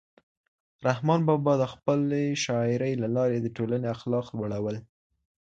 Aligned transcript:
رحمان 0.87 1.19
بابا 1.27 1.53
د 1.59 1.63
خپلې 1.73 2.23
شاعرۍ 2.43 2.93
له 3.03 3.07
لارې 3.15 3.37
د 3.41 3.47
ټولنې 3.57 3.87
اخلاق 3.95 4.27
لوړول. 4.39 4.77